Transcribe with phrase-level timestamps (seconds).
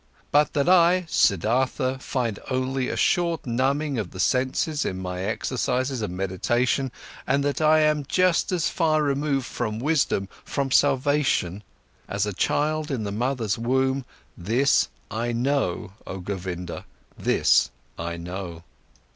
[0.31, 6.01] But that I, Siddhartha, find only a short numbing of the senses in my exercises
[6.01, 6.89] and meditations
[7.27, 11.61] and that I am just as far removed from wisdom, from salvation,
[12.07, 14.03] as a child in the mother's womb,
[14.35, 18.63] this I know, oh Govinda, this I know."